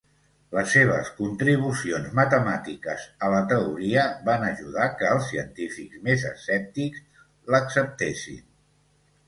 Les 0.57 0.69
seves 0.75 1.09
contribucions 1.17 2.15
matemàtiques 2.19 3.03
a 3.27 3.29
la 3.35 3.43
teoria 3.53 4.07
van 4.31 4.47
ajudar 4.49 4.89
que 5.03 5.13
els 5.13 5.29
científics 5.35 6.03
més 6.11 6.27
escèptics 6.33 7.07
l'acceptessin. 7.57 8.45